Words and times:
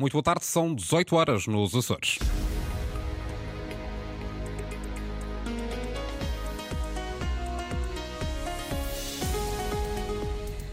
Muito 0.00 0.12
boa 0.12 0.22
tarde, 0.22 0.44
são 0.44 0.72
18 0.72 1.16
horas 1.16 1.46
nos 1.48 1.74
Açores. 1.74 2.20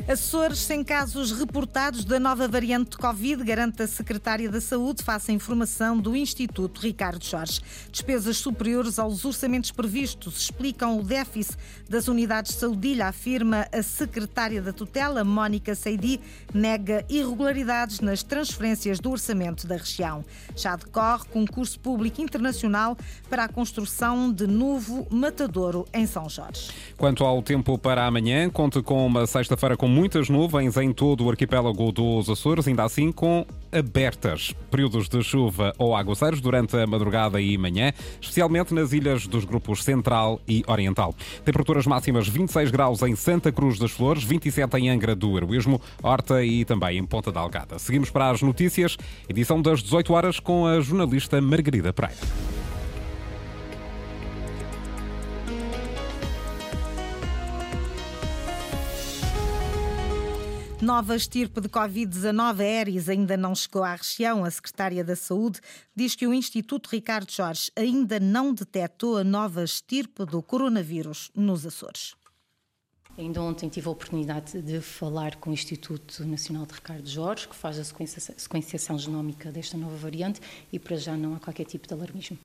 Açores 0.07 0.59
sem 0.59 0.83
casos 0.83 1.31
reportados 1.31 2.05
da 2.05 2.19
nova 2.19 2.47
variante 2.47 2.91
de 2.91 2.97
Covid, 2.97 3.43
garante 3.43 3.81
a 3.81 3.87
Secretária 3.87 4.47
da 4.51 4.61
Saúde, 4.61 5.03
face 5.03 5.31
à 5.31 5.33
informação 5.33 5.97
do 5.97 6.15
Instituto 6.15 6.79
Ricardo 6.79 7.25
Jorge. 7.25 7.59
Despesas 7.91 8.37
superiores 8.37 8.99
aos 8.99 9.25
orçamentos 9.25 9.71
previstos 9.71 10.41
explicam 10.41 10.99
o 10.99 11.03
déficit 11.03 11.57
das 11.89 12.07
unidades 12.07 12.53
de 12.53 12.59
saúde, 12.59 13.01
afirma 13.01 13.65
a 13.73 13.81
Secretária 13.81 14.61
da 14.61 14.71
Tutela, 14.71 15.23
Mónica 15.23 15.73
Seidi, 15.73 16.21
nega 16.53 17.03
irregularidades 17.09 17.99
nas 17.99 18.21
transferências 18.21 18.99
do 18.99 19.09
orçamento 19.09 19.65
da 19.65 19.75
região. 19.75 20.23
Já 20.55 20.75
decorre 20.75 21.25
concurso 21.31 21.79
público 21.79 22.21
internacional 22.21 22.95
para 23.27 23.45
a 23.45 23.49
construção 23.49 24.31
de 24.31 24.45
novo 24.45 25.07
matadouro 25.09 25.87
em 25.91 26.05
São 26.05 26.29
Jorge. 26.29 26.69
Quanto 26.95 27.23
ao 27.23 27.41
tempo 27.41 27.75
para 27.75 28.05
amanhã, 28.05 28.47
conte 28.51 28.83
com 28.83 29.03
uma 29.03 29.25
sexta-feira 29.25 29.75
com 29.75 29.94
muitas 29.95 30.27
nuvens 30.27 30.75
em 30.75 30.91
todo 30.91 31.23
o 31.23 31.29
arquipélago 31.29 31.89
dos 31.89 32.29
Açores, 32.29 32.67
ainda 32.67 32.83
assim 32.83 33.13
com 33.13 33.45
abertas. 33.71 34.53
Períodos 34.69 35.07
de 35.07 35.23
chuva 35.23 35.73
ou 35.77 35.95
aguaceiros 35.95 36.41
durante 36.41 36.75
a 36.75 36.85
madrugada 36.85 37.39
e 37.39 37.57
manhã, 37.57 37.93
especialmente 38.19 38.73
nas 38.73 38.91
ilhas 38.91 39.25
dos 39.25 39.45
grupos 39.45 39.85
Central 39.85 40.41
e 40.45 40.65
Oriental. 40.67 41.15
Temperaturas 41.45 41.87
máximas 41.87 42.27
26 42.27 42.71
graus 42.71 43.01
em 43.03 43.15
Santa 43.15 43.53
Cruz 43.53 43.79
das 43.79 43.91
Flores, 43.91 44.21
27 44.25 44.75
em 44.77 44.89
Angra 44.89 45.15
do 45.15 45.37
Heroísmo, 45.37 45.81
Horta 46.03 46.43
e 46.43 46.65
também 46.65 46.97
em 46.97 47.05
Ponta 47.05 47.31
da 47.31 47.39
Algada. 47.39 47.79
Seguimos 47.79 48.09
para 48.09 48.29
as 48.29 48.41
notícias, 48.41 48.97
edição 49.29 49.61
das 49.61 49.81
18 49.81 50.11
horas 50.11 50.39
com 50.41 50.67
a 50.67 50.81
jornalista 50.81 51.39
Margarida 51.39 51.93
Pereira. 51.93 52.64
Nova 60.85 61.15
estirpe 61.15 61.59
de 61.61 61.67
Covid-19 61.67 62.59
Aeres 62.59 63.09
ainda 63.09 63.35
não 63.35 63.55
chegou 63.55 63.83
à 63.83 63.95
região. 63.95 64.45
A 64.45 64.51
Secretária 64.51 65.03
da 65.03 65.15
Saúde 65.15 65.59
diz 65.95 66.13
que 66.13 66.27
o 66.27 66.33
Instituto 66.33 66.91
Ricardo 66.91 67.31
Jorge 67.31 67.71
ainda 67.75 68.19
não 68.19 68.53
detectou 68.53 69.17
a 69.17 69.23
nova 69.23 69.63
estirpe 69.63 70.23
do 70.25 70.43
coronavírus 70.43 71.31
nos 71.35 71.65
Açores. 71.65 72.13
Ainda 73.17 73.41
ontem 73.41 73.67
tive 73.67 73.87
a 73.87 73.91
oportunidade 73.91 74.61
de 74.61 74.79
falar 74.79 75.37
com 75.37 75.49
o 75.49 75.53
Instituto 75.53 76.23
Nacional 76.23 76.67
de 76.67 76.75
Ricardo 76.75 77.09
Jorge, 77.09 77.47
que 77.47 77.55
faz 77.55 77.79
a 77.79 77.83
sequenciação 78.37 78.99
genómica 78.99 79.51
desta 79.51 79.75
nova 79.75 79.95
variante, 79.95 80.39
e 80.71 80.77
para 80.77 80.97
já 80.97 81.17
não 81.17 81.33
há 81.33 81.39
qualquer 81.39 81.65
tipo 81.65 81.87
de 81.87 81.95
alarmismo. 81.95 82.37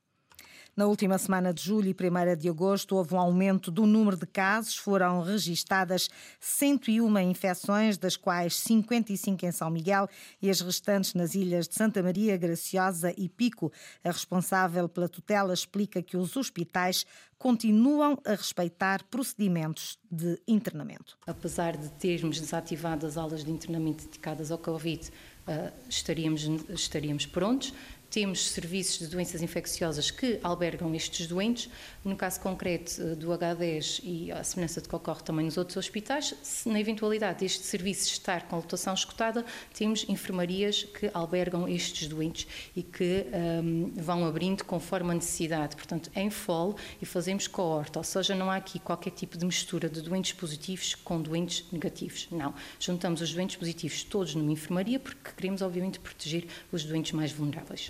Na 0.77 0.87
última 0.87 1.19
semana 1.19 1.53
de 1.53 1.63
julho 1.63 1.89
e 1.89 1.93
1 1.93 2.37
de 2.37 2.49
agosto 2.49 2.97
houve 2.97 3.15
um 3.15 3.19
aumento 3.19 3.71
do 3.71 3.87
número 3.87 4.17
de 4.17 4.27
casos. 4.27 4.77
Foram 4.77 5.23
registadas 5.23 6.09
101 6.39 7.19
infecções, 7.19 7.99
das 7.99 8.17
quais 8.17 8.57
55 8.57 9.45
em 9.45 9.53
São 9.53 9.69
Miguel 9.69 10.09
e 10.41 10.49
as 10.49 10.61
restantes 10.61 11.15
nas 11.15 11.35
ilhas 11.35 11.69
de 11.69 11.75
Santa 11.75 12.03
Maria, 12.03 12.37
Graciosa 12.37 13.13
e 13.17 13.29
Pico. 13.29 13.73
A 14.05 14.11
responsável 14.11 14.89
pela 14.89 15.09
tutela 15.09 15.53
explica 15.53 16.03
que 16.03 16.17
os 16.17 16.37
hospitais 16.37 17.05
continuam 17.37 18.19
a 18.25 18.33
respeitar 18.33 19.03
procedimentos 19.05 19.99
de 20.11 20.39
internamento. 20.47 21.17
Apesar 21.27 21.77
de 21.77 21.89
termos 21.93 22.39
desativado 22.39 23.07
as 23.07 23.17
aulas 23.17 23.43
de 23.45 23.51
internamento 23.51 24.05
dedicadas 24.05 24.51
ao 24.51 24.59
Covid, 24.59 25.11
eh, 25.47 25.73
estaríamos, 25.89 26.43
estaríamos 26.69 27.25
prontos. 27.25 27.73
Temos 28.11 28.51
serviços 28.51 28.99
de 28.99 29.07
doenças 29.07 29.41
infecciosas 29.41 30.11
que 30.11 30.41
albergam 30.43 30.93
estes 30.97 31.29
doentes. 31.29 31.71
No 32.05 32.17
caso 32.17 32.41
concreto 32.41 33.01
eh, 33.01 33.15
do 33.15 33.29
H10 33.29 34.01
e 34.03 34.33
a 34.33 34.43
semelhança 34.43 34.81
de 34.81 34.89
que 34.89 34.97
ocorre 34.97 35.23
também 35.23 35.45
nos 35.45 35.57
outros 35.57 35.77
hospitais, 35.77 36.35
na 36.67 36.81
eventualidade 36.81 37.39
deste 37.39 37.65
serviço 37.65 38.09
estar 38.09 38.49
com 38.49 38.57
lotação 38.57 38.95
escutada, 38.95 39.45
temos 39.73 40.05
enfermarias 40.09 40.83
que 40.83 41.09
albergam 41.15 41.69
estes 41.69 42.09
doentes 42.09 42.49
e 42.75 42.83
que 42.83 43.27
um, 43.63 43.93
vão 43.95 44.27
abrindo 44.27 44.65
conforme 44.65 45.13
a 45.13 45.15
necessidade. 45.15 45.77
Portanto, 45.77 46.11
em 46.17 46.31
FOL 46.31 46.75
e 47.01 47.07
fazemos 47.07 47.47
coorte, 47.47 47.97
ou 47.97 48.03
seja, 48.03 48.35
não 48.35 48.51
há 48.51 48.57
aqui 48.57 48.81
qualquer 48.81 49.11
tipo 49.11 49.39
de 49.39 49.47
mistura 49.47 49.89
de 49.89 50.01
doentes 50.03 50.33
positivos 50.33 50.97
com 50.97 51.23
doentes 51.23 51.65
negativos. 51.71 52.27
Não. 52.33 52.53
Juntamos 52.81 53.21
os 53.21 53.33
doentes 53.33 53.55
positivos 53.55 54.03
todos 54.03 54.35
numa 54.35 54.51
enfermaria 54.51 54.99
porque 54.99 55.31
queremos, 55.37 55.63
obviamente, 55.63 56.01
proteger 56.01 56.49
os 56.73 56.83
doentes 56.83 57.13
mais 57.13 57.31
vulneráveis. 57.31 57.89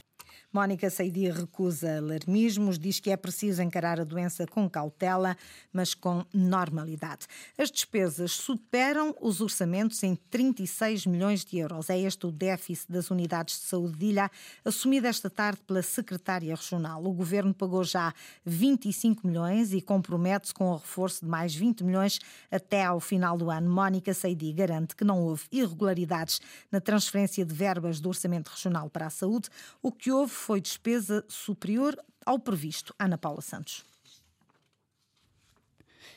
Mónica 0.53 0.91
Saidia 0.91 1.33
recusa 1.33 1.99
alarmismos, 1.99 2.77
diz 2.77 2.99
que 2.99 3.11
é 3.11 3.17
preciso 3.17 3.63
encarar 3.63 4.01
a 4.01 4.05
doença 4.05 4.45
com 4.49 4.69
cautela, 4.69 5.37
mas 5.73 5.95
com 5.95 6.27
normalidade. 6.35 7.29
As 7.57 7.71
despesas 7.71 8.33
superam 8.33 9.15
os 9.21 9.41
orçamentos 9.41 10.03
em 10.03 10.17
36 10.29 11.07
milhões 11.07 11.45
de 11.45 11.59
euros. 11.59 11.89
É 11.89 11.97
este 12.01 12.27
o 12.27 12.33
déficit 12.33 12.91
das 12.91 13.13
unidades 13.13 13.61
de 13.61 13.67
saúde 13.67 13.97
de 13.97 14.07
Ilha, 14.07 14.29
assumido 14.65 15.07
esta 15.07 15.31
tarde 15.31 15.61
pela 15.65 15.83
secretária 15.83 16.53
regional. 16.53 17.05
O 17.05 17.13
governo 17.13 17.55
pagou 17.55 17.85
já 17.85 18.13
25 18.45 19.25
milhões 19.29 19.73
e 19.73 19.81
compromete-se 19.81 20.53
com 20.53 20.73
o 20.73 20.77
reforço 20.79 21.25
de 21.25 21.31
mais 21.31 21.55
20 21.55 21.85
milhões 21.85 22.19
até 22.51 22.85
ao 22.85 22.99
final 22.99 23.39
do 23.39 23.53
ano. 23.53 23.71
Mónica 23.71 24.13
Seidi 24.13 24.53
garante 24.53 24.97
que 24.97 25.05
não 25.05 25.23
houve 25.23 25.45
irregularidades 25.53 26.41
na 26.73 26.81
transferência 26.81 27.45
de 27.45 27.55
verbas 27.55 28.01
do 28.01 28.09
orçamento 28.09 28.49
regional 28.49 28.91
para 28.91 29.07
a 29.07 29.11
saúde. 29.11 29.49
O 29.81 29.93
que 29.93 30.11
houve 30.11 30.40
foi 30.41 30.61
despesa 30.61 31.25
superior 31.29 31.97
ao 32.25 32.39
previsto. 32.39 32.95
Ana 32.99 33.19
Paula 33.19 33.41
Santos. 33.41 33.85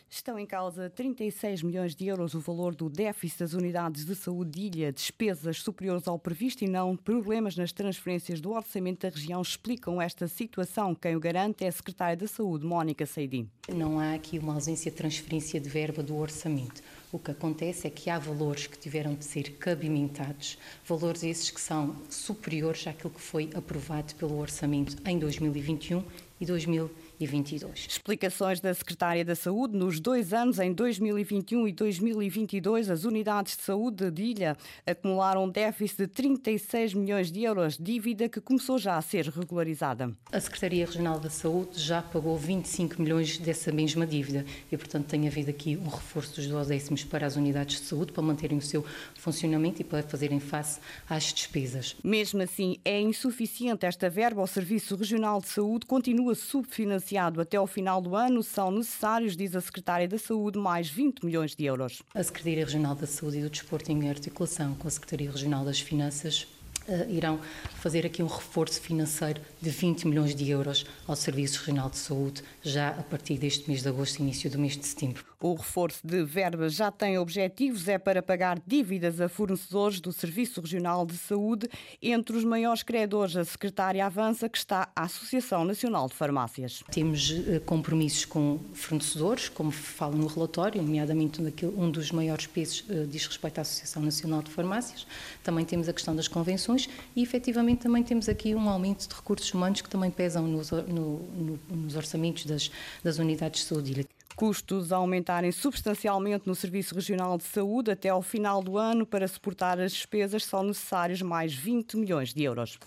Estão 0.09 0.38
em 0.38 0.45
causa 0.45 0.91
36 0.91 1.63
milhões 1.63 1.95
de 1.95 2.06
euros 2.06 2.35
o 2.35 2.39
valor 2.39 2.75
do 2.75 2.88
déficit 2.88 3.39
das 3.39 3.53
unidades 3.53 4.06
de 4.06 4.16
saúde 4.16 4.51
de 4.51 4.62
ilha, 4.67 4.94
despesas 4.94 5.59
superiores 5.59 6.07
ao 6.07 6.19
previsto 6.19 6.63
e 6.63 6.67
não 6.67 6.95
problemas 6.95 7.56
nas 7.56 7.72
transferências 7.72 8.39
do 8.39 8.51
orçamento 8.51 9.07
da 9.07 9.09
região 9.09 9.41
explicam 9.41 10.00
esta 10.00 10.28
situação. 10.28 10.94
Quem 10.94 11.16
o 11.16 11.19
garante 11.19 11.66
é 11.66 11.67
a 11.67 11.72
secretária 11.72 12.16
da 12.16 12.28
Saúde, 12.28 12.63
Mónica 12.63 13.07
Seidi. 13.07 13.47
Não 13.67 14.00
há 14.00 14.13
aqui 14.13 14.38
uma 14.38 14.53
ausência 14.53 14.91
de 14.91 14.97
transferência 14.97 15.59
de 15.59 15.67
verba 15.67 16.03
do 16.03 16.16
orçamento. 16.16 16.83
O 17.13 17.19
que 17.19 17.29
acontece 17.29 17.85
é 17.85 17.91
que 17.91 18.09
há 18.09 18.18
valores 18.18 18.66
que 18.66 18.75
tiveram 18.75 19.13
de 19.13 19.24
ser 19.24 19.51
cabimentados, 19.59 20.57
valores 20.84 21.24
esses 21.24 21.51
que 21.51 21.62
são 21.62 21.96
superiores 22.09 22.88
àquilo 22.88 23.12
que 23.12 23.22
foi 23.22 23.51
aprovado 23.53 24.16
pelo 24.16 24.40
orçamento 24.40 24.97
em 25.07 25.19
2021 25.19 26.03
e 26.41 26.46
2022. 26.47 27.03
2022. 27.23 27.88
Explicações 27.89 28.59
da 28.59 28.73
Secretária 28.73 29.23
da 29.23 29.35
Saúde. 29.35 29.78
Nos 29.78 30.00
dois 30.00 30.34
anos, 30.34 30.59
em 30.59 30.73
2021 30.73 31.67
e 31.67 31.72
2022, 31.72 32.89
as 32.89 33.06
unidades 33.06 33.56
de 33.57 33.63
saúde 33.63 34.11
de 34.11 34.23
Ilha 34.23 34.57
acumularam 34.85 35.45
um 35.45 35.50
déficit 35.50 36.03
de 36.03 36.07
36 36.07 36.94
milhões 36.94 37.31
de 37.31 37.44
euros, 37.44 37.78
dívida 37.78 38.28
que 38.28 38.41
começou 38.41 38.78
já 38.78 38.97
a 38.97 39.01
ser 39.01 39.28
regularizada. 39.28 40.13
A 40.31 40.39
Secretaria 40.39 40.85
Regional 40.85 41.19
da 41.19 41.29
Saúde 41.29 41.79
já 41.79 42.01
pagou 42.01 42.38
25 42.38 43.01
milhões 43.01 43.38
dessa 43.38 43.72
mesma 43.72 44.06
dívida 44.06 44.45
e, 44.72 44.78
portanto, 44.78 45.07
tem 45.07 45.28
havido 45.28 45.50
aqui 45.50 45.78
um 45.78 45.88
reforço 45.88 46.35
dos 46.35 46.47
12 46.47 46.69
décimos 46.69 47.03
para 47.03 47.25
as 47.25 47.35
unidades 47.35 47.79
de 47.79 47.88
saúde, 47.88 48.12
para 48.12 48.23
manterem 48.23 48.57
o 48.57 48.62
seu 48.62 48.85
funcionamento 49.16 49.81
e 49.81 49.83
para 49.83 50.03
fazerem 50.03 50.39
face 50.39 50.79
às 51.09 51.31
despesas. 51.33 51.95
Mesmo 52.03 52.41
assim, 52.41 52.78
é 52.83 53.00
insuficiente 53.00 53.85
esta 53.85 54.09
verba. 54.09 54.41
O 54.41 54.47
Serviço 54.47 54.95
Regional 54.95 55.39
de 55.39 55.47
Saúde 55.47 55.85
continua 55.85 56.35
subfinanciado 56.35 57.12
até 57.18 57.57
ao 57.57 57.68
final 57.68 58.01
do 58.01 58.16
ano, 58.16 58.44
são 58.44 58.72
necessários, 58.72 59.35
diz 59.35 59.56
a 59.56 59.62
Secretária 59.62 60.07
da 60.07 60.18
Saúde, 60.18 60.57
mais 60.59 60.90
20 60.90 61.25
milhões 61.25 61.56
de 61.56 61.66
euros. 61.66 62.01
A 62.13 62.24
Secretaria 62.24 62.66
Regional 62.66 62.96
da 62.96 63.07
Saúde 63.07 63.40
e 63.40 63.41
do 63.41 63.50
Desporto, 63.50 63.91
em 63.91 64.09
articulação 64.09 64.75
com 64.75 64.88
a 64.88 64.91
Secretaria 64.91 65.31
Regional 65.31 65.66
das 65.66 65.79
Finanças, 65.79 66.47
Uh, 66.88 67.09
irão 67.09 67.39
fazer 67.75 68.05
aqui 68.05 68.21
um 68.21 68.27
reforço 68.27 68.81
financeiro 68.81 69.41
de 69.62 69.69
20 69.69 70.07
milhões 70.07 70.35
de 70.35 70.50
euros 70.50 70.85
ao 71.07 71.15
Serviço 71.15 71.59
Regional 71.59 71.89
de 71.89 71.97
Saúde, 71.97 72.44
já 72.62 72.89
a 72.89 73.03
partir 73.03 73.38
deste 73.38 73.69
mês 73.69 73.81
de 73.81 73.89
agosto, 73.89 74.19
início 74.19 74.50
do 74.50 74.59
mês 74.59 74.77
de 74.77 74.85
setembro. 74.85 75.24
O 75.39 75.56
reforço 75.56 76.00
de 76.06 76.24
verbas 76.24 76.74
já 76.74 76.89
tem 76.89 77.18
objetivos, 77.18 77.89
é 77.89 77.97
para 77.97 78.21
pagar 78.21 78.62
dívidas 78.65 79.19
a 79.19 79.27
fornecedores 79.27 80.00
do 80.00 80.13
Serviço 80.13 80.62
Regional 80.62 81.06
de 81.06 81.18
Saúde. 81.18 81.69
Entre 82.01 82.38
os 82.38 82.45
maiores 82.45 82.83
credores, 82.83 83.36
a 83.36 83.44
secretária 83.44 84.06
avança 84.06 84.47
que 84.47 84.57
está 84.57 84.89
a 84.95 85.03
Associação 85.03 85.65
Nacional 85.65 86.07
de 86.07 86.13
Farmácias. 86.13 86.81
Temos 86.89 87.29
uh, 87.29 87.59
compromissos 87.65 88.24
com 88.24 88.59
fornecedores, 88.74 89.50
como 89.50 89.71
fala 89.71 90.15
no 90.15 90.27
relatório, 90.27 90.81
nomeadamente 90.81 91.41
um 91.75 91.91
dos 91.91 92.12
maiores 92.12 92.47
pesos 92.47 92.86
uh, 92.89 93.06
diz 93.06 93.25
respeito 93.27 93.57
à 93.57 93.62
Associação 93.62 94.01
Nacional 94.01 94.41
de 94.41 94.50
Farmácias. 94.50 95.06
Também 95.44 95.65
temos 95.65 95.89
a 95.89 95.94
questão 95.94 96.15
das 96.15 96.27
convenções 96.29 96.73
e 97.16 97.22
efetivamente 97.22 97.80
também 97.80 98.04
temos 98.04 98.28
aqui 98.28 98.54
um 98.56 98.70
aumento 98.70 99.08
de 99.08 99.16
recursos 99.16 99.54
humanos 99.54 99.81
que 99.81 99.90
também 99.90 100.12
pesam 100.12 100.48
nos, 100.48 100.72
no, 100.72 101.20
no, 101.20 101.60
nos 101.70 101.96
orçamentos 101.96 102.46
das, 102.46 102.72
das 103.04 103.18
unidades 103.18 103.62
de 103.62 103.68
saúde. 103.68 104.08
Custos 104.36 104.92
a 104.92 104.98
aumentarem 104.98 105.52
substancialmente 105.52 106.48
no 106.48 106.56
Serviço 106.56 106.96
Regional 106.96 107.38
de 107.38 107.44
Saúde 107.44 107.92
até 107.92 108.10
ao 108.10 108.22
final 108.22 108.64
do 108.64 108.78
ano 108.78 109.06
para 109.06 109.28
suportar 109.28 109.80
as 109.80 109.92
despesas 109.92 110.44
são 110.44 110.64
necessários 110.64 111.22
mais 111.22 111.54
20 111.54 111.98
milhões 111.98 112.34
de 112.34 112.44
euros. 112.44 112.80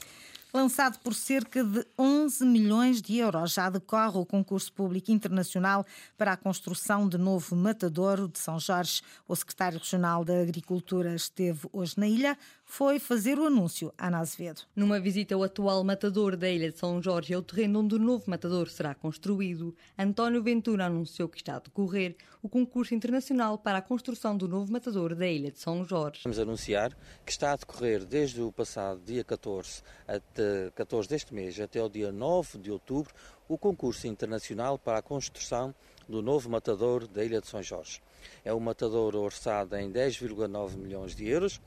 Lançado 0.57 0.99
por 1.01 1.13
cerca 1.13 1.63
de 1.63 1.85
11 1.99 2.47
milhões 2.47 3.03
de 3.03 3.19
euros, 3.19 3.53
já 3.53 3.69
decorre 3.69 4.17
o 4.17 4.25
concurso 4.25 4.73
público 4.73 5.13
internacional 5.13 5.85
para 6.17 6.33
a 6.33 6.37
construção 6.37 7.07
de 7.07 7.19
novo 7.19 7.55
matadouro 7.55 8.27
de 8.27 8.39
São 8.39 8.59
Jorge. 8.59 9.03
O 9.29 9.37
secretário 9.37 9.79
regional 9.79 10.25
da 10.25 10.41
Agricultura 10.41 11.15
esteve 11.15 11.69
hoje 11.75 11.99
na 11.99 12.09
ilha, 12.09 12.39
foi 12.65 12.99
fazer 12.99 13.39
o 13.39 13.47
anúncio 13.47 13.93
a 13.99 14.07
Ana 14.07 14.21
Azevedo. 14.21 14.63
Numa 14.75 14.99
visita 14.99 15.35
ao 15.35 15.43
atual 15.43 15.85
matador 15.85 16.39
da 16.39 16.49
ilha 16.49 16.73
de 16.73 16.79
São 16.79 17.03
Jorge, 17.03 17.35
ao 17.35 17.43
terreno 17.43 17.81
onde 17.81 17.97
o 17.97 17.99
novo 17.99 18.25
matador 18.27 18.71
será 18.71 18.95
construído, 18.95 19.77
António 19.99 20.43
Ventura 20.43 20.87
anunciou 20.87 21.29
que 21.29 21.37
está 21.37 21.57
a 21.57 21.61
decorrer 21.61 22.17
o 22.43 22.49
concurso 22.49 22.95
internacional 22.95 23.59
para 23.59 23.79
a 23.79 23.83
construção 23.83 24.35
do 24.35 24.49
novo 24.49 24.73
matador 24.73 25.15
da 25.15 25.27
ilha 25.27 25.51
de 25.51 25.61
São 25.61 25.85
Jorge. 25.85 26.23
Vamos 26.25 26.39
anunciar 26.39 26.97
que 27.27 27.31
está 27.31 27.53
a 27.53 27.57
decorrer 27.57 28.07
desde 28.07 28.41
o 28.41 28.51
passado 28.51 29.03
dia 29.05 29.23
14 29.23 29.83
até 30.09 30.46
14 30.75 31.09
deste 31.09 31.35
mês 31.35 31.59
até 31.61 31.83
o 31.83 31.89
dia 31.89 32.13
9 32.13 32.59
de 32.59 32.71
outubro 32.71 33.15
o 33.49 33.57
concurso 33.57 34.07
internacional 34.07 34.79
para 34.79 34.99
a 34.99 35.03
construção 35.03 35.75
do 36.09 36.23
novo 36.23 36.49
matador 36.49 37.07
da 37.07 37.25
ilha 37.25 37.41
de 37.41 37.47
São 37.47 37.63
Jorge. 37.63 38.01
É 38.45 38.53
um 38.53 38.61
matador 38.61 39.15
orçado 39.15 39.77
em 39.77 39.91
10,9 39.91 40.77
milhões 40.77 41.15
de 41.15 41.29
euros 41.29 41.61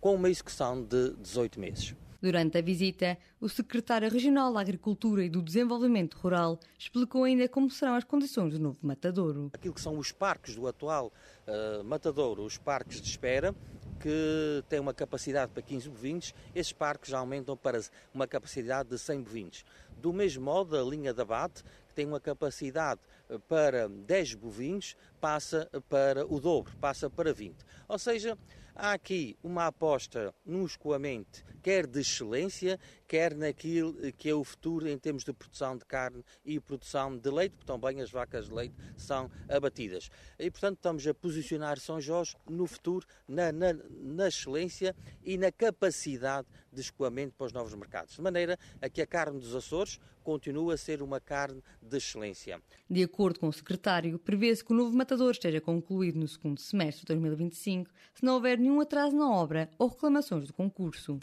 com 0.00 0.14
uma 0.14 0.30
execução 0.30 0.82
de 0.82 1.10
18 1.14 1.60
meses. 1.60 1.94
Durante 2.22 2.58
a 2.58 2.60
visita, 2.60 3.16
o 3.40 3.48
secretário 3.48 4.10
regional 4.10 4.52
da 4.52 4.60
Agricultura 4.60 5.24
e 5.24 5.30
do 5.30 5.40
Desenvolvimento 5.40 6.18
Rural 6.18 6.60
explicou 6.78 7.24
ainda 7.24 7.48
como 7.48 7.70
serão 7.70 7.94
as 7.94 8.04
condições 8.04 8.52
do 8.52 8.58
novo 8.58 8.78
matadouro. 8.82 9.50
Aquilo 9.54 9.72
que 9.72 9.80
são 9.80 9.96
os 9.96 10.12
parques 10.12 10.54
do 10.54 10.66
atual 10.66 11.10
uh, 11.46 11.82
matadouro, 11.82 12.44
os 12.44 12.58
parques 12.58 13.00
de 13.00 13.08
espera, 13.08 13.54
que 14.00 14.64
têm 14.68 14.80
uma 14.80 14.94
capacidade 14.94 15.52
para 15.52 15.62
15 15.62 15.88
bovinos, 15.88 16.34
esses 16.54 16.72
parques 16.72 17.10
já 17.10 17.18
aumentam 17.18 17.56
para 17.56 17.80
uma 18.14 18.26
capacidade 18.26 18.88
de 18.88 18.98
100 18.98 19.22
bovinos. 19.22 19.64
Do 20.00 20.14
mesmo 20.14 20.44
modo, 20.44 20.76
a 20.76 20.82
linha 20.82 21.12
de 21.12 21.20
abate, 21.20 21.62
que 21.86 21.94
tem 21.94 22.06
uma 22.06 22.18
capacidade 22.18 23.00
eh, 23.28 23.38
para 23.46 23.86
10 23.86 24.34
bovinos, 24.34 24.96
passa 25.20 25.68
para 25.90 26.26
o 26.26 26.40
dobro, 26.40 26.72
passa 26.80 27.10
para 27.10 27.34
20. 27.34 27.54
Ou 27.86 27.98
seja, 27.98 28.38
Há 28.82 28.92
aqui 28.92 29.36
uma 29.42 29.66
aposta 29.66 30.34
num 30.42 30.64
escoamento, 30.64 31.44
quer 31.62 31.86
de 31.86 32.00
excelência, 32.00 32.80
quer 33.06 33.34
naquilo 33.34 33.94
que 34.12 34.30
é 34.30 34.34
o 34.34 34.42
futuro 34.42 34.88
em 34.88 34.96
termos 34.96 35.22
de 35.22 35.34
produção 35.34 35.76
de 35.76 35.84
carne 35.84 36.24
e 36.42 36.58
produção 36.58 37.14
de 37.14 37.30
leite, 37.30 37.56
porque 37.56 37.70
também 37.70 38.00
as 38.00 38.10
vacas 38.10 38.46
de 38.46 38.54
leite 38.54 38.74
são 38.96 39.30
abatidas. 39.50 40.08
E, 40.38 40.50
portanto, 40.50 40.76
estamos 40.76 41.06
a 41.06 41.12
posicionar 41.12 41.78
São 41.78 42.00
Jorge 42.00 42.34
no 42.48 42.66
futuro, 42.66 43.06
na, 43.28 43.52
na, 43.52 43.74
na 44.00 44.28
excelência 44.28 44.96
e 45.22 45.36
na 45.36 45.52
capacidade 45.52 46.48
de 46.72 46.80
escoamento 46.80 47.34
para 47.36 47.46
os 47.46 47.52
novos 47.52 47.74
mercados. 47.74 48.14
De 48.14 48.22
maneira 48.22 48.58
a 48.80 48.88
que 48.88 49.02
a 49.02 49.06
carne 49.06 49.38
dos 49.38 49.54
Açores 49.54 50.00
continue 50.22 50.72
a 50.72 50.76
ser 50.76 51.02
uma 51.02 51.20
carne 51.20 51.62
de 51.80 51.96
excelência. 51.96 52.60
De 52.88 53.02
acordo 53.02 53.40
com 53.40 53.48
o 53.48 53.52
secretário, 53.52 54.18
prevê-se 54.18 54.64
que 54.64 54.72
o 54.72 54.76
novo 54.76 54.96
matador 54.96 55.30
esteja 55.30 55.60
concluído 55.60 56.18
no 56.18 56.28
segundo 56.28 56.60
semestre 56.60 57.00
de 57.02 57.06
2025, 57.06 57.90
se 58.14 58.24
não 58.24 58.34
houver 58.34 58.58
nenhum 58.58 58.80
atraso 58.80 59.16
na 59.16 59.30
obra 59.30 59.70
ou 59.78 59.88
reclamações 59.88 60.46
do 60.46 60.52
concurso 60.52 61.18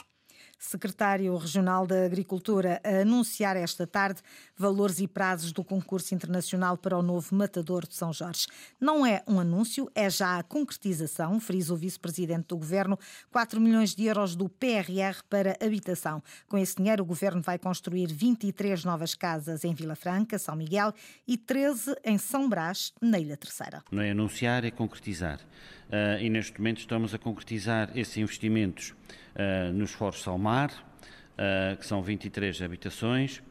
secretário 0.58 1.36
regional 1.36 1.86
da 1.86 2.04
Agricultura, 2.04 2.80
a 2.84 3.02
anunciar 3.02 3.56
esta 3.56 3.86
tarde 3.86 4.20
valores 4.56 4.98
e 4.98 5.06
prazos 5.06 5.52
do 5.52 5.62
concurso 5.62 6.14
internacional 6.14 6.76
para 6.76 6.98
o 6.98 7.02
novo 7.02 7.34
Matador 7.34 7.86
de 7.86 7.94
São 7.94 8.12
Jorge. 8.12 8.46
Não 8.80 9.06
é 9.06 9.22
um 9.26 9.38
anúncio, 9.38 9.90
é 9.94 10.10
já 10.10 10.38
a 10.38 10.42
concretização, 10.42 11.38
frisa 11.38 11.72
o 11.72 11.76
vice-presidente 11.76 12.48
do 12.48 12.56
governo, 12.56 12.98
4 13.30 13.60
milhões 13.60 13.94
de 13.94 14.04
euros 14.04 14.34
do 14.34 14.48
PRR 14.48 15.22
para 15.30 15.56
habitação. 15.64 16.22
Com 16.48 16.58
esse 16.58 16.76
dinheiro, 16.76 17.02
o 17.02 17.06
governo 17.06 17.40
vai 17.40 17.58
construir 17.58 18.12
23 18.12 18.84
novas 18.84 19.14
casas 19.14 19.64
em 19.64 19.74
Vila 19.74 19.94
Franca, 19.94 20.38
São 20.38 20.56
Miguel 20.56 20.92
e 21.26 21.36
13 21.36 21.96
em 22.04 22.18
São 22.18 22.48
Brás, 22.48 22.92
na 23.00 23.18
Ilha 23.18 23.36
Terceira. 23.36 23.82
Não 23.90 24.02
é 24.02 24.10
anunciar, 24.10 24.64
é 24.64 24.70
concretizar. 24.70 25.40
Uh, 25.88 26.20
e 26.20 26.28
neste 26.28 26.58
momento 26.58 26.78
estamos 26.78 27.14
a 27.14 27.18
concretizar 27.18 27.90
esses 27.94 28.16
investimentos 28.18 28.90
uh, 28.90 29.72
nos 29.72 29.92
Foros 29.92 30.22
Salmar, 30.22 30.70
uh, 30.70 31.76
que 31.78 31.86
são 31.86 32.02
23 32.02 32.60
habitações, 32.62 33.42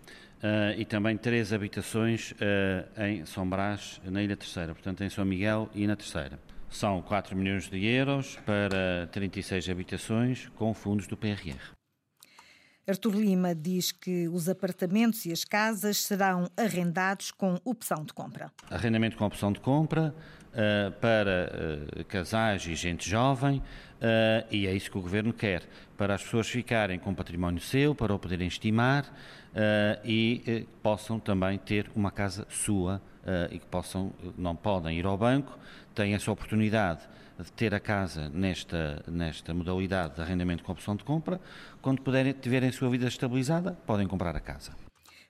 e 0.77 0.85
também 0.85 1.17
3 1.17 1.51
habitações 1.51 2.31
em 2.95 3.25
São 3.25 3.49
Brás, 3.49 3.99
na 4.05 4.21
Ilha 4.21 4.37
Terceira, 4.37 4.71
portanto 4.71 5.03
em 5.03 5.09
São 5.09 5.25
Miguel 5.25 5.67
e 5.73 5.87
na 5.87 5.95
Terceira. 5.95 6.39
São 6.69 7.01
4 7.01 7.35
milhões 7.35 7.67
de 7.67 7.83
euros 7.83 8.37
para 8.45 9.09
36 9.11 9.67
habitações 9.67 10.47
com 10.55 10.75
fundos 10.75 11.07
do 11.07 11.17
PRR. 11.17 11.57
Artur 12.87 13.15
Lima 13.15 13.53
diz 13.53 13.91
que 13.91 14.29
os 14.29 14.47
apartamentos 14.47 15.25
e 15.25 15.31
as 15.33 15.43
casas 15.43 15.97
serão 15.97 16.47
arrendados 16.55 17.31
com 17.31 17.59
opção 17.65 18.05
de 18.05 18.13
compra. 18.13 18.49
Arrendamento 18.69 19.17
com 19.17 19.25
opção 19.25 19.51
de 19.51 19.59
compra 19.59 20.15
uh, 20.57 20.91
para 20.99 21.51
uh, 21.99 22.05
casais 22.05 22.65
e 22.65 22.75
gente 22.75 23.07
jovem, 23.07 23.57
uh, 23.59 24.47
e 24.49 24.65
é 24.65 24.73
isso 24.73 24.89
que 24.89 24.97
o 24.97 25.01
Governo 25.01 25.31
quer, 25.31 25.63
para 25.95 26.15
as 26.15 26.23
pessoas 26.23 26.49
ficarem 26.49 26.97
com 26.97 27.13
património 27.13 27.61
seu, 27.61 27.93
para 27.93 28.13
o 28.13 28.19
poderem 28.19 28.47
estimar 28.47 29.05
e 30.05 30.67
possam 30.83 31.19
também 31.19 31.57
ter 31.57 31.89
uma 31.95 32.11
casa 32.11 32.45
sua 32.47 33.01
e 33.49 33.57
que 33.57 33.65
possam, 33.65 34.13
não 34.37 34.55
podem 34.55 34.99
ir 34.99 35.05
ao 35.07 35.17
banco, 35.17 35.57
têm 35.95 36.13
essa 36.13 36.31
oportunidade 36.31 37.01
de 37.39 37.51
ter 37.53 37.73
a 37.73 37.79
casa 37.79 38.29
nesta, 38.29 39.03
nesta 39.07 39.55
modalidade 39.55 40.13
de 40.13 40.21
arrendamento 40.21 40.63
com 40.63 40.71
opção 40.71 40.95
de 40.95 41.03
compra. 41.03 41.41
Quando 41.81 42.03
puderem, 42.03 42.33
tiverem 42.33 42.69
a 42.69 42.73
sua 42.73 42.89
vida 42.91 43.07
estabilizada, 43.07 43.71
podem 43.87 44.07
comprar 44.07 44.35
a 44.35 44.39
casa. 44.39 44.86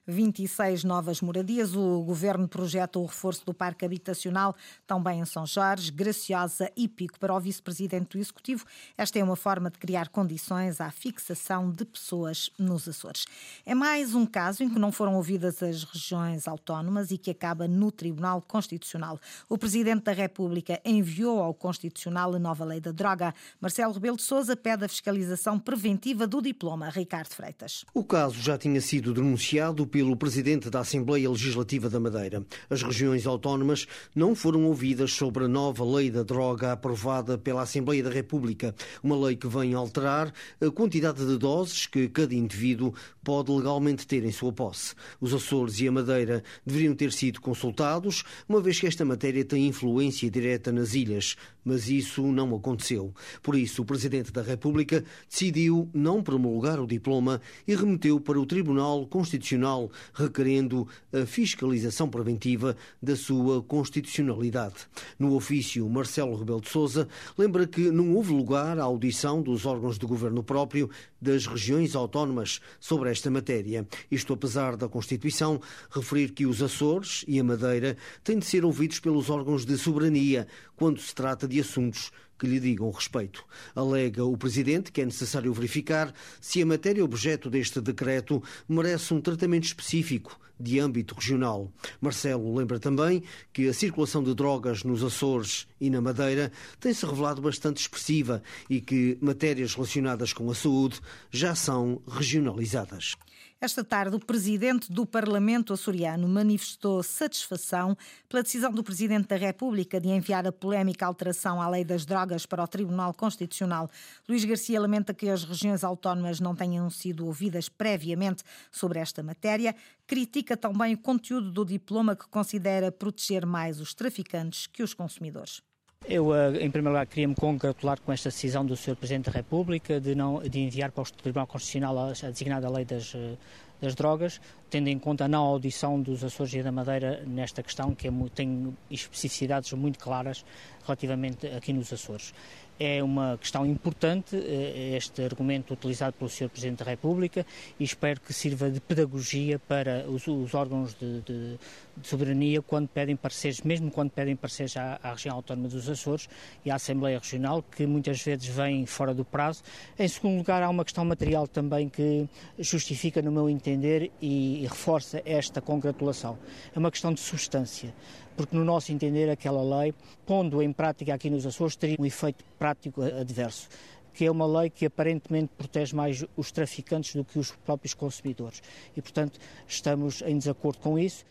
26 0.08 0.84
novas 0.84 1.20
moradias. 1.20 1.76
O 1.76 2.02
governo 2.02 2.48
projeta 2.48 2.98
o 2.98 3.04
reforço 3.04 3.44
do 3.44 3.52
parque 3.52 3.84
habitacional 3.84 4.56
também 4.86 5.20
em 5.20 5.24
São 5.26 5.46
Jorge, 5.46 5.92
Graciosa 5.92 6.72
e 6.74 6.88
Pico. 6.88 7.18
Para 7.18 7.34
o 7.34 7.40
vice-presidente 7.40 8.16
do 8.16 8.18
Executivo, 8.18 8.64
esta 8.96 9.18
é 9.18 9.22
uma 9.24 9.36
forma 9.36 9.70
de 9.70 9.78
criar 9.78 10.08
condições 10.08 10.80
à 10.80 10.90
fixação 10.90 11.70
de 11.70 11.84
pessoas 11.84 12.50
nos 12.58 12.88
Açores. 12.88 13.26
É 13.66 13.74
mais 13.74 14.14
um 14.14 14.24
caso 14.24 14.62
em 14.62 14.70
que 14.70 14.78
não 14.78 14.90
foram 14.90 15.14
ouvidas 15.14 15.62
as 15.62 15.84
regiões 15.84 16.48
autónomas 16.48 17.10
e 17.10 17.18
que 17.18 17.30
acaba 17.30 17.68
no 17.68 17.92
Tribunal 17.92 18.40
Constitucional. 18.40 19.20
O 19.48 19.58
presidente 19.58 20.04
da 20.04 20.12
República 20.12 20.80
enviou 20.84 21.42
ao 21.42 21.52
Constitucional 21.52 22.34
a 22.34 22.38
nova 22.38 22.64
lei 22.64 22.80
da 22.80 22.92
droga. 22.92 23.34
Marcelo 23.60 23.92
Rebelo 23.92 24.16
de 24.16 24.22
Sousa 24.22 24.56
pede 24.56 24.84
a 24.84 24.88
fiscalização 24.88 25.58
preventiva 25.58 26.26
do 26.26 26.40
diploma. 26.40 26.88
Ricardo 26.88 27.34
Freitas. 27.34 27.84
O 27.92 28.02
caso 28.02 28.40
já 28.40 28.56
tinha 28.56 28.80
sido 28.80 29.12
denunciado 29.12 29.86
pelo 29.98 30.16
presidente 30.16 30.70
da 30.70 30.78
Assembleia 30.78 31.28
Legislativa 31.28 31.90
da 31.90 31.98
Madeira. 31.98 32.46
As 32.70 32.84
regiões 32.84 33.26
autónomas 33.26 33.84
não 34.14 34.32
foram 34.32 34.64
ouvidas 34.66 35.12
sobre 35.12 35.46
a 35.46 35.48
nova 35.48 35.84
lei 35.84 36.08
da 36.08 36.22
droga 36.22 36.70
aprovada 36.70 37.36
pela 37.36 37.62
Assembleia 37.62 38.04
da 38.04 38.08
República, 38.08 38.72
uma 39.02 39.18
lei 39.18 39.34
que 39.34 39.48
vem 39.48 39.74
alterar 39.74 40.32
a 40.60 40.70
quantidade 40.70 41.26
de 41.26 41.36
doses 41.36 41.88
que 41.88 42.08
cada 42.08 42.32
indivíduo 42.32 42.94
pode 43.24 43.50
legalmente 43.50 44.06
ter 44.06 44.24
em 44.24 44.30
sua 44.30 44.52
posse. 44.52 44.94
Os 45.20 45.34
Açores 45.34 45.80
e 45.80 45.88
a 45.88 45.92
Madeira 45.92 46.44
deveriam 46.64 46.94
ter 46.94 47.10
sido 47.10 47.40
consultados, 47.40 48.22
uma 48.48 48.60
vez 48.60 48.78
que 48.78 48.86
esta 48.86 49.04
matéria 49.04 49.44
tem 49.44 49.66
influência 49.66 50.30
direta 50.30 50.70
nas 50.70 50.94
ilhas, 50.94 51.36
mas 51.64 51.88
isso 51.88 52.22
não 52.22 52.54
aconteceu. 52.54 53.12
Por 53.42 53.54
isso, 53.54 53.82
o 53.82 53.84
Presidente 53.84 54.32
da 54.32 54.42
República 54.42 55.04
decidiu 55.28 55.90
não 55.92 56.22
promulgar 56.22 56.80
o 56.80 56.86
diploma 56.86 57.40
e 57.66 57.74
remeteu 57.74 58.18
para 58.18 58.40
o 58.40 58.46
Tribunal 58.46 59.06
Constitucional, 59.06 59.87
requerendo 60.12 60.86
a 61.12 61.24
fiscalização 61.26 62.08
preventiva 62.08 62.76
da 63.02 63.16
sua 63.16 63.62
constitucionalidade. 63.62 64.74
No 65.18 65.34
ofício, 65.34 65.88
Marcelo 65.88 66.36
Rebelo 66.36 66.60
de 66.60 66.68
Sousa 66.68 67.08
lembra 67.36 67.66
que 67.66 67.90
não 67.90 68.14
houve 68.14 68.32
lugar 68.32 68.78
à 68.78 68.82
audição 68.82 69.42
dos 69.42 69.66
órgãos 69.66 69.98
de 69.98 70.06
governo 70.06 70.42
próprio 70.42 70.90
das 71.20 71.46
regiões 71.46 71.94
autónomas 71.94 72.60
sobre 72.78 73.10
esta 73.10 73.30
matéria. 73.30 73.86
Isto 74.10 74.32
apesar 74.32 74.76
da 74.76 74.88
Constituição 74.88 75.60
referir 75.90 76.30
que 76.32 76.46
os 76.46 76.62
Açores 76.62 77.24
e 77.26 77.38
a 77.38 77.44
Madeira 77.44 77.96
têm 78.22 78.38
de 78.38 78.46
ser 78.46 78.64
ouvidos 78.64 79.00
pelos 79.00 79.30
órgãos 79.30 79.64
de 79.64 79.76
soberania 79.76 80.46
quando 80.76 81.00
se 81.00 81.14
trata 81.14 81.48
de 81.48 81.60
assuntos 81.60 82.10
que 82.38 82.46
lhe 82.46 82.60
digam 82.60 82.90
respeito. 82.90 83.44
Alega 83.74 84.24
o 84.24 84.36
Presidente 84.36 84.92
que 84.92 85.00
é 85.00 85.04
necessário 85.04 85.52
verificar 85.52 86.12
se 86.40 86.62
a 86.62 86.66
matéria 86.66 87.04
objeto 87.04 87.50
deste 87.50 87.80
decreto 87.80 88.42
merece 88.68 89.12
um 89.12 89.20
tratamento 89.20 89.64
específico 89.64 90.38
de 90.58 90.80
âmbito 90.80 91.14
regional. 91.14 91.72
Marcelo 92.00 92.54
lembra 92.56 92.78
também 92.78 93.22
que 93.52 93.68
a 93.68 93.74
circulação 93.74 94.22
de 94.22 94.34
drogas 94.34 94.82
nos 94.82 95.04
Açores 95.04 95.66
e 95.80 95.88
na 95.88 96.00
Madeira 96.00 96.50
tem-se 96.80 97.06
revelado 97.06 97.40
bastante 97.40 97.80
expressiva 97.80 98.42
e 98.68 98.80
que 98.80 99.16
matérias 99.20 99.74
relacionadas 99.74 100.32
com 100.32 100.50
a 100.50 100.54
saúde 100.54 101.00
já 101.30 101.54
são 101.54 102.02
regionalizadas. 102.08 103.14
Esta 103.60 103.82
tarde, 103.82 104.14
o 104.14 104.20
presidente 104.20 104.92
do 104.92 105.04
Parlamento 105.04 105.72
açoriano 105.72 106.28
manifestou 106.28 107.02
satisfação 107.02 107.98
pela 108.28 108.40
decisão 108.40 108.70
do 108.70 108.84
presidente 108.84 109.26
da 109.26 109.34
República 109.34 110.00
de 110.00 110.08
enviar 110.08 110.46
a 110.46 110.52
polémica 110.52 111.04
alteração 111.04 111.60
à 111.60 111.68
lei 111.68 111.84
das 111.84 112.06
drogas 112.06 112.46
para 112.46 112.62
o 112.62 112.68
Tribunal 112.68 113.12
Constitucional. 113.12 113.90
Luís 114.28 114.44
Garcia 114.44 114.80
lamenta 114.80 115.12
que 115.12 115.28
as 115.28 115.42
regiões 115.42 115.82
autónomas 115.82 116.38
não 116.38 116.54
tenham 116.54 116.88
sido 116.88 117.26
ouvidas 117.26 117.68
previamente 117.68 118.44
sobre 118.70 119.00
esta 119.00 119.24
matéria. 119.24 119.74
Critica 120.06 120.56
também 120.56 120.94
o 120.94 120.98
conteúdo 120.98 121.50
do 121.50 121.64
diploma 121.64 122.14
que 122.14 122.28
considera 122.28 122.92
proteger 122.92 123.44
mais 123.44 123.80
os 123.80 123.92
traficantes 123.92 124.68
que 124.68 124.84
os 124.84 124.94
consumidores. 124.94 125.67
Eu, 126.06 126.34
eh, 126.34 126.64
em 126.64 126.70
primeiro 126.70 126.90
lugar, 126.90 127.06
queria 127.06 127.28
me 127.28 127.34
congratular 127.34 128.00
com 128.00 128.12
esta 128.12 128.28
decisão 128.28 128.64
do 128.64 128.76
Sr. 128.76 128.96
Presidente 128.96 129.26
da 129.26 129.32
República 129.32 130.00
de, 130.00 130.14
não, 130.14 130.40
de 130.40 130.60
enviar 130.60 130.90
para 130.90 131.02
o 131.02 131.06
Tribunal 131.10 131.46
Constitucional 131.46 131.98
a, 131.98 132.08
a 132.10 132.30
designada 132.30 132.70
lei 132.70 132.84
das, 132.84 133.14
eh, 133.14 133.34
das 133.80 133.94
drogas, 133.94 134.40
tendo 134.70 134.88
em 134.88 134.98
conta 134.98 135.24
a 135.24 135.28
não 135.28 135.44
audição 135.44 136.00
dos 136.00 136.22
Açores 136.24 136.54
e 136.54 136.62
da 136.62 136.72
Madeira 136.72 137.22
nesta 137.26 137.62
questão, 137.62 137.94
que 137.94 138.08
é, 138.08 138.10
tem 138.34 138.76
especificidades 138.90 139.72
muito 139.72 139.98
claras 139.98 140.44
relativamente 140.84 141.46
aqui 141.46 141.72
nos 141.72 141.92
Açores. 141.92 142.32
É 142.80 143.02
uma 143.02 143.36
questão 143.36 143.66
importante 143.66 144.36
eh, 144.36 144.94
este 144.96 145.20
argumento 145.22 145.74
utilizado 145.74 146.12
pelo 146.12 146.30
Sr. 146.30 146.48
Presidente 146.48 146.84
da 146.84 146.88
República 146.88 147.44
e 147.78 147.82
espero 147.82 148.20
que 148.20 148.32
sirva 148.32 148.70
de 148.70 148.80
pedagogia 148.80 149.58
para 149.58 150.08
os, 150.08 150.28
os 150.28 150.54
órgãos 150.54 150.94
de, 150.94 151.20
de, 151.22 151.58
de, 151.96 152.08
soberania 152.08 152.62
quando 152.62 152.86
pedem 152.86 153.16
pareceres, 153.16 153.62
mesmo 153.62 153.90
quando 153.90 154.10
pedem 154.10 154.36
pareceres 154.36 154.76
à, 154.76 155.00
à, 155.02 155.10
região 155.10 155.34
autónoma 155.34 155.66
dos 155.66 155.88
Açores 155.88 156.28
e 156.64 156.70
à 156.70 156.76
Assembleia 156.76 157.18
Regional, 157.18 157.64
que 157.64 157.84
muitas 157.84 158.22
vezes 158.22 158.46
vêm 158.46 158.86
fora 158.86 159.12
do 159.12 159.24
prazo. 159.24 159.64
Em 159.98 160.06
segundo 160.06 160.38
lugar, 160.38 160.62
há 160.62 160.70
uma 160.70 160.84
questão 160.84 161.04
material 161.04 161.48
também 161.48 161.88
que 161.88 162.28
justifica, 162.60 163.20
no 163.20 163.32
meu 163.32 163.50
entender, 163.68 164.10
e, 164.20 164.62
e 164.62 164.66
reforça 164.66 165.22
esta 165.24 165.60
congratulação. 165.60 166.38
É 166.74 166.78
uma 166.78 166.90
questão 166.90 167.12
de 167.12 167.20
substância 167.20 167.94
porque 168.36 168.56
no 168.56 168.64
nosso 168.64 168.92
entender 168.92 169.28
aquela 169.28 169.80
lei, 169.80 169.92
pondo 170.24 170.62
em 170.62 170.72
prática 170.72 171.12
aqui 171.12 171.28
nos 171.28 171.44
Açores, 171.44 171.74
teria 171.74 171.96
um 171.98 172.06
efeito 172.06 172.44
prático 172.56 173.02
adverso 173.02 173.68
que 174.14 174.24
é 174.24 174.30
uma 174.30 174.46
lei 174.46 174.68
que 174.68 174.84
aparentemente 174.84 175.52
protege 175.56 175.94
mais 175.94 176.24
os 176.36 176.50
traficantes 176.50 177.14
do 177.14 177.24
que 177.24 177.38
os 177.38 177.52
próprios 177.52 177.94
consumidores. 177.94 178.60
E, 178.96 179.00
portanto, 179.00 179.38
estamos 179.64 180.22
em 180.22 180.36
desacordo 180.36 180.80
com 180.80 180.98
isso. 180.98 181.24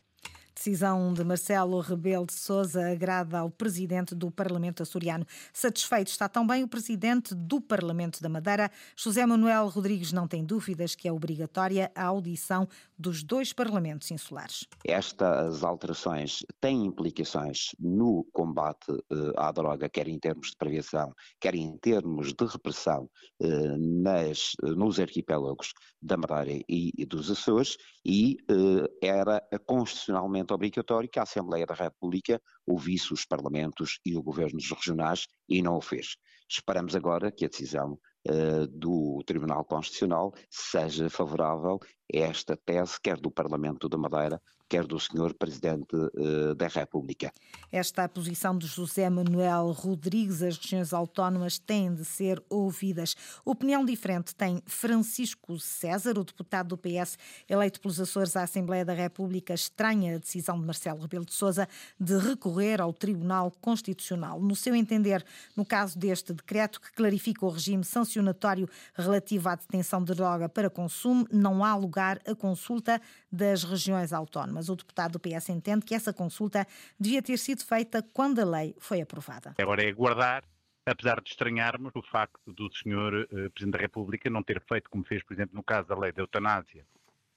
Decisão 0.57 1.13
de 1.13 1.23
Marcelo 1.23 1.79
Rebelo 1.81 2.25
de 2.25 2.33
Sousa 2.33 2.89
agrada 2.89 3.37
ao 3.37 3.49
presidente 3.49 4.15
do 4.15 4.31
Parlamento 4.31 4.81
açoriano. 4.81 5.23
Satisfeito 5.53 6.07
está 6.07 6.27
também 6.27 6.63
o 6.63 6.67
presidente 6.67 7.35
do 7.35 7.61
Parlamento 7.61 8.19
da 8.23 8.27
Madeira. 8.27 8.71
José 8.95 9.23
Manuel 9.23 9.67
Rodrigues 9.67 10.11
não 10.11 10.27
tem 10.27 10.43
dúvidas 10.43 10.95
que 10.95 11.07
é 11.07 11.11
obrigatória 11.13 11.91
a 11.93 12.05
audição 12.05 12.67
dos 12.97 13.21
dois 13.21 13.53
parlamentos 13.53 14.09
insulares. 14.09 14.65
Estas 14.83 15.63
alterações 15.63 16.39
têm 16.59 16.87
implicações 16.87 17.75
no 17.79 18.25
combate 18.33 18.91
uh, 18.91 19.33
à 19.37 19.51
droga, 19.51 19.87
quer 19.87 20.07
em 20.07 20.17
termos 20.17 20.49
de 20.49 20.57
prevenção, 20.57 21.13
quer 21.39 21.53
em 21.53 21.77
termos 21.77 22.33
de 22.33 22.45
repressão 22.45 23.07
uh, 23.39 23.77
nas, 23.77 24.53
nos 24.63 24.99
arquipélagos 24.99 25.73
da 26.01 26.17
Madeira 26.17 26.63
e, 26.67 27.05
dos 27.05 27.29
Açores, 27.29 27.77
e 28.03 28.37
uh, 28.49 28.87
era 29.03 29.39
constitucionalmente 29.67 30.46
absolutamente 30.47 30.53
obrigatório 30.53 31.09
que 31.09 31.19
a 31.19 31.23
Assembleia 31.23 31.65
da 31.65 31.73
República 31.73 32.41
ouvisse 32.65 33.13
os 33.13 33.25
parlamentos 33.25 33.99
e 34.05 34.15
os 34.17 34.23
governos 34.23 34.69
regionais 34.69 35.27
e 35.49 35.61
não 35.61 35.77
o 35.77 35.81
fez. 35.81 36.15
Esperamos 36.49 36.95
agora 36.95 37.31
que 37.31 37.45
a 37.45 37.49
decisão 37.49 37.99
uh, 38.29 38.67
do 38.67 39.21
Tribunal 39.25 39.65
Constitucional 39.65 40.33
seja 40.49 41.09
favorável 41.09 41.79
a 42.13 42.17
esta 42.17 42.55
tese, 42.55 42.97
quer 43.01 43.17
do 43.19 43.29
Parlamento 43.29 43.89
da 43.89 43.97
Madeira, 43.97 44.41
quer 44.67 44.85
do 44.85 44.99
Sr. 44.99 45.33
Presidente 45.33 45.95
uh, 45.95 46.53
da 46.55 46.67
República. 46.67 47.31
Esta 47.71 48.03
a 48.03 48.09
posição 48.09 48.57
de 48.57 48.67
José 48.67 49.09
Manuel 49.09 49.71
Rodrigues. 49.71 50.41
As 50.41 50.57
regiões 50.57 50.93
autónomas 50.93 51.57
têm 51.57 51.93
de 51.93 52.03
ser 52.03 52.43
ouvidas. 52.49 53.15
Opinião 53.45 53.85
diferente 53.85 54.35
tem 54.35 54.61
Francisco 54.65 55.59
César, 55.59 56.17
o 56.17 56.23
deputado 56.23 56.69
do 56.69 56.77
PS, 56.77 57.17
eleito 57.47 57.79
pelos 57.79 57.99
Açores 57.99 58.35
à 58.35 58.43
Assembleia 58.43 58.83
da 58.83 58.93
República, 58.93 59.53
estranha 59.53 60.15
a 60.15 60.19
decisão 60.19 60.59
de 60.59 60.65
Marcelo 60.65 61.01
Rebelo 61.01 61.25
de 61.25 61.33
Sousa 61.33 61.67
de 61.99 62.17
recorrer 62.17 62.81
ao 62.81 62.91
Tribunal 62.91 63.51
Constitucional. 63.61 64.41
No 64.41 64.55
seu 64.55 64.75
entender, 64.75 65.25
no 65.55 65.65
caso 65.65 65.97
deste 65.97 66.33
decreto 66.33 66.81
que 66.81 66.91
clarifica 66.91 67.45
o 67.45 67.49
regime 67.49 67.83
sancionatório 67.83 68.67
relativo 68.95 69.49
à 69.49 69.55
detenção 69.55 70.03
de 70.03 70.13
droga 70.13 70.49
para 70.49 70.69
consumo, 70.69 71.25
não 71.31 71.63
há 71.63 71.75
lugar 71.75 72.19
a 72.25 72.35
consulta 72.35 73.01
das 73.31 73.63
regiões 73.63 74.11
autónomas 74.11 74.56
mas 74.57 74.69
o 74.69 74.75
deputado 74.75 75.11
do 75.11 75.19
PS 75.19 75.49
entende 75.49 75.85
que 75.85 75.93
essa 75.93 76.11
consulta 76.11 76.65
devia 76.99 77.21
ter 77.21 77.37
sido 77.37 77.63
feita 77.63 78.01
quando 78.11 78.39
a 78.39 78.43
lei 78.43 78.75
foi 78.79 78.99
aprovada. 78.99 79.53
Agora 79.59 79.83
é 79.83 79.89
aguardar 79.89 80.43
apesar 80.83 81.21
de 81.21 81.29
estranharmos 81.29 81.91
o 81.95 82.01
facto 82.01 82.51
do 82.53 82.73
senhor 82.73 83.13
uh, 83.13 83.51
Presidente 83.51 83.73
da 83.73 83.77
República 83.77 84.29
não 84.29 84.41
ter 84.41 84.61
feito, 84.61 84.89
como 84.89 85.03
fez, 85.03 85.21
por 85.21 85.33
exemplo, 85.33 85.55
no 85.55 85.61
caso 85.61 85.87
da 85.87 85.99
lei 85.99 86.11
da 86.11 86.23
eutanásia, 86.23 86.87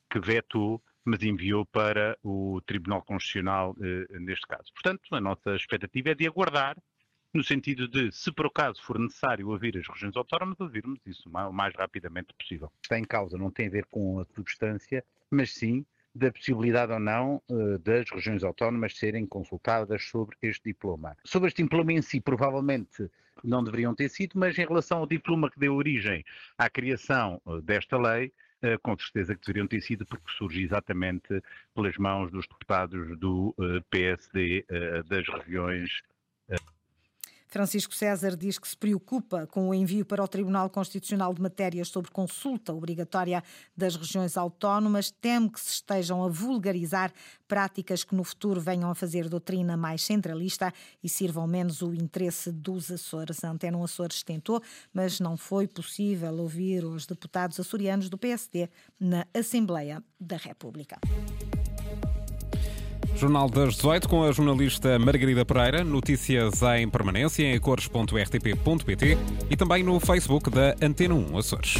que 0.08 0.20
vetou, 0.20 0.80
mas 1.04 1.22
enviou 1.22 1.66
para 1.66 2.16
o 2.22 2.60
Tribunal 2.64 3.02
Constitucional 3.02 3.72
uh, 3.72 4.20
neste 4.20 4.46
caso. 4.46 4.72
Portanto, 4.72 5.02
a 5.12 5.20
nossa 5.20 5.56
expectativa 5.56 6.10
é 6.10 6.14
de 6.14 6.26
aguardar, 6.26 6.76
no 7.34 7.44
sentido 7.44 7.86
de, 7.86 8.10
se 8.12 8.32
por 8.32 8.46
acaso 8.46 8.82
for 8.82 8.98
necessário 8.98 9.48
ouvir 9.48 9.76
as 9.76 9.86
regiões 9.86 10.16
autónomas, 10.16 10.58
ouvirmos 10.58 11.00
isso 11.04 11.28
o 11.28 11.52
mais 11.52 11.74
rapidamente 11.74 12.32
possível. 12.38 12.72
Está 12.82 12.98
em 12.98 13.04
causa 13.04 13.36
não 13.36 13.50
tem 13.50 13.66
a 13.66 13.70
ver 13.70 13.86
com 13.86 14.20
a 14.20 14.24
substância, 14.34 15.04
mas 15.30 15.52
sim 15.52 15.84
da 16.14 16.32
possibilidade 16.32 16.92
ou 16.92 16.98
não 16.98 17.42
uh, 17.48 17.78
das 17.78 18.10
regiões 18.10 18.42
autónomas 18.42 18.96
serem 18.96 19.26
consultadas 19.26 20.04
sobre 20.04 20.36
este 20.42 20.64
diploma. 20.64 21.16
Sobre 21.24 21.48
este 21.48 21.62
diploma 21.62 21.92
em 21.92 22.02
si, 22.02 22.20
provavelmente 22.20 23.10
não 23.42 23.64
deveriam 23.64 23.94
ter 23.94 24.08
sido, 24.08 24.38
mas 24.38 24.58
em 24.58 24.66
relação 24.66 24.98
ao 24.98 25.06
diploma 25.06 25.50
que 25.50 25.58
deu 25.58 25.74
origem 25.74 26.24
à 26.58 26.68
criação 26.68 27.40
uh, 27.44 27.60
desta 27.62 27.96
lei, 27.96 28.32
uh, 28.62 28.78
com 28.82 28.96
certeza 28.98 29.34
que 29.34 29.40
deveriam 29.40 29.66
ter 29.66 29.80
sido, 29.80 30.04
porque 30.04 30.30
surge 30.36 30.62
exatamente 30.62 31.42
pelas 31.74 31.96
mãos 31.96 32.30
dos 32.30 32.46
deputados 32.46 33.18
do 33.18 33.54
PSD 33.90 34.66
das 35.06 35.26
regiões 35.28 36.02
Francisco 37.50 37.92
César 37.92 38.36
diz 38.36 38.58
que 38.60 38.68
se 38.68 38.76
preocupa 38.76 39.44
com 39.48 39.68
o 39.68 39.74
envio 39.74 40.04
para 40.04 40.22
o 40.22 40.28
Tribunal 40.28 40.70
Constitucional 40.70 41.34
de 41.34 41.42
matérias 41.42 41.88
sobre 41.88 42.10
consulta 42.12 42.72
obrigatória 42.72 43.42
das 43.76 43.96
regiões 43.96 44.36
autónomas, 44.36 45.10
teme 45.10 45.50
que 45.50 45.60
se 45.60 45.72
estejam 45.72 46.22
a 46.22 46.28
vulgarizar 46.28 47.12
práticas 47.48 48.04
que 48.04 48.14
no 48.14 48.22
futuro 48.22 48.60
venham 48.60 48.88
a 48.88 48.94
fazer 48.94 49.28
doutrina 49.28 49.76
mais 49.76 50.02
centralista 50.02 50.72
e 51.02 51.08
sirvam 51.08 51.44
menos 51.48 51.82
o 51.82 51.92
interesse 51.92 52.52
dos 52.52 52.88
Açores. 52.88 53.42
A 53.42 53.50
Antena 53.50 53.82
Açores 53.82 54.22
tentou, 54.22 54.62
mas 54.94 55.18
não 55.18 55.36
foi 55.36 55.66
possível 55.66 56.32
ouvir 56.38 56.84
os 56.84 57.04
deputados 57.04 57.58
açorianos 57.58 58.08
do 58.08 58.16
PSD 58.16 58.68
na 58.98 59.26
Assembleia 59.34 60.00
da 60.20 60.36
República. 60.36 61.00
Jornal 63.16 63.48
das 63.48 63.74
18 63.76 64.08
com 64.08 64.24
a 64.24 64.32
jornalista 64.32 64.98
Margarida 64.98 65.44
Pereira. 65.44 65.84
Notícias 65.84 66.62
em 66.78 66.88
permanência 66.88 67.44
em 67.44 67.58
cores.rtp.pt 67.58 69.18
e 69.50 69.56
também 69.56 69.82
no 69.82 69.98
Facebook 70.00 70.50
da 70.50 70.74
Antena 70.82 71.14
1 71.14 71.38
Açores. 71.38 71.74